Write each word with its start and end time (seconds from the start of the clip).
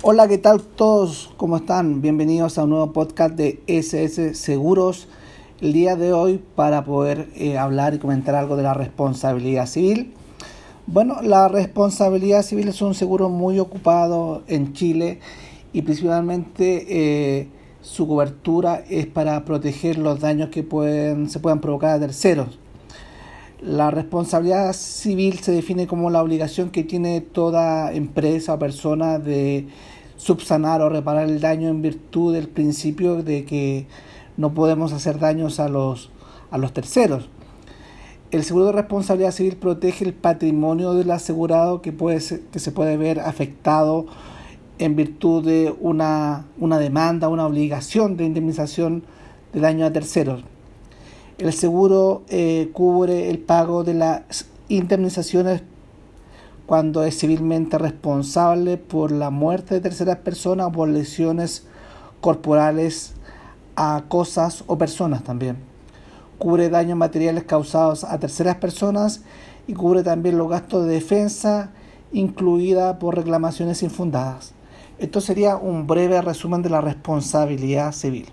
Hola, 0.00 0.28
¿qué 0.28 0.38
tal 0.38 0.62
todos? 0.62 1.32
¿Cómo 1.36 1.56
están? 1.56 2.00
Bienvenidos 2.00 2.56
a 2.56 2.62
un 2.62 2.70
nuevo 2.70 2.92
podcast 2.92 3.34
de 3.34 3.60
SS 3.66 4.36
Seguros. 4.36 5.08
El 5.60 5.72
día 5.72 5.96
de 5.96 6.12
hoy 6.12 6.40
para 6.54 6.84
poder 6.84 7.28
eh, 7.34 7.58
hablar 7.58 7.94
y 7.94 7.98
comentar 7.98 8.36
algo 8.36 8.56
de 8.56 8.62
la 8.62 8.74
responsabilidad 8.74 9.66
civil. 9.66 10.14
Bueno, 10.86 11.20
la 11.20 11.48
responsabilidad 11.48 12.42
civil 12.42 12.68
es 12.68 12.80
un 12.80 12.94
seguro 12.94 13.28
muy 13.28 13.58
ocupado 13.58 14.44
en 14.46 14.72
Chile 14.72 15.18
y 15.72 15.82
principalmente 15.82 16.86
eh, 17.40 17.48
su 17.82 18.06
cobertura 18.06 18.84
es 18.88 19.08
para 19.08 19.44
proteger 19.44 19.98
los 19.98 20.20
daños 20.20 20.50
que 20.50 20.62
pueden, 20.62 21.28
se 21.28 21.40
puedan 21.40 21.60
provocar 21.60 21.96
a 21.96 21.98
terceros. 21.98 22.60
La 23.60 23.90
responsabilidad 23.90 24.72
civil 24.72 25.40
se 25.40 25.50
define 25.50 25.88
como 25.88 26.10
la 26.10 26.22
obligación 26.22 26.70
que 26.70 26.84
tiene 26.84 27.20
toda 27.20 27.92
empresa 27.92 28.54
o 28.54 28.58
persona 28.60 29.18
de 29.18 29.66
subsanar 30.16 30.80
o 30.80 30.88
reparar 30.88 31.28
el 31.28 31.40
daño 31.40 31.68
en 31.68 31.82
virtud 31.82 32.34
del 32.34 32.48
principio 32.48 33.24
de 33.24 33.44
que 33.44 33.86
no 34.36 34.54
podemos 34.54 34.92
hacer 34.92 35.18
daños 35.18 35.58
a 35.58 35.68
los, 35.68 36.10
a 36.52 36.58
los 36.58 36.72
terceros. 36.72 37.28
El 38.30 38.44
seguro 38.44 38.66
de 38.66 38.72
responsabilidad 38.72 39.32
civil 39.32 39.56
protege 39.56 40.04
el 40.04 40.14
patrimonio 40.14 40.94
del 40.94 41.10
asegurado 41.10 41.82
que, 41.82 41.90
puede 41.90 42.20
que 42.52 42.60
se 42.60 42.70
puede 42.70 42.96
ver 42.96 43.18
afectado 43.18 44.06
en 44.78 44.94
virtud 44.94 45.44
de 45.44 45.74
una, 45.80 46.46
una 46.58 46.78
demanda, 46.78 47.28
una 47.28 47.46
obligación 47.46 48.16
de 48.16 48.24
indemnización 48.24 49.02
de 49.52 49.60
daño 49.60 49.84
a 49.84 49.92
terceros. 49.92 50.44
El 51.38 51.52
seguro 51.52 52.22
eh, 52.28 52.70
cubre 52.72 53.30
el 53.30 53.38
pago 53.38 53.84
de 53.84 53.94
las 53.94 54.46
indemnizaciones 54.68 55.62
cuando 56.66 57.04
es 57.04 57.16
civilmente 57.16 57.78
responsable 57.78 58.76
por 58.76 59.12
la 59.12 59.30
muerte 59.30 59.76
de 59.76 59.80
terceras 59.80 60.16
personas 60.18 60.66
o 60.66 60.72
por 60.72 60.88
lesiones 60.88 61.64
corporales 62.20 63.14
a 63.76 64.02
cosas 64.08 64.64
o 64.66 64.78
personas 64.78 65.22
también. 65.22 65.58
Cubre 66.38 66.70
daños 66.70 66.98
materiales 66.98 67.44
causados 67.44 68.02
a 68.02 68.18
terceras 68.18 68.56
personas 68.56 69.22
y 69.68 69.74
cubre 69.74 70.02
también 70.02 70.38
los 70.38 70.48
gastos 70.48 70.86
de 70.86 70.94
defensa 70.94 71.70
incluida 72.12 72.98
por 72.98 73.14
reclamaciones 73.14 73.84
infundadas. 73.84 74.54
Esto 74.98 75.20
sería 75.20 75.56
un 75.56 75.86
breve 75.86 76.20
resumen 76.20 76.62
de 76.62 76.70
la 76.70 76.80
responsabilidad 76.80 77.92
civil. 77.92 78.26